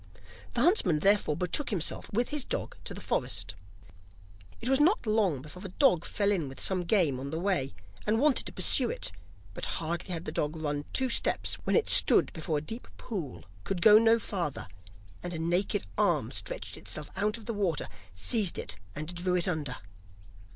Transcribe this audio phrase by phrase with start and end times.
[0.53, 3.53] The huntsman therefore betook himself with his dog to the forest.
[4.59, 7.75] It was not long before the dog fell in with some game on the way,
[8.07, 9.11] and wanted to pursue it;
[9.53, 13.45] but hardly had the dog run two steps when it stood before a deep pool,
[13.63, 14.67] could go no farther,
[15.21, 19.47] and a naked arm stretched itself out of the water, seized it, and drew it
[19.47, 19.77] under.